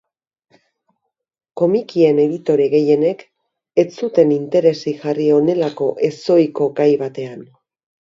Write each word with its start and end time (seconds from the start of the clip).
Komikien 1.61 2.21
editore 2.23 2.67
gehienek 2.73 3.23
ez 3.85 3.87
zuten 4.01 4.35
interesik 4.41 5.01
jarri 5.07 5.31
honelako 5.39 5.95
ezohiko 6.13 6.73
gai 6.83 6.93
batean. 7.07 7.51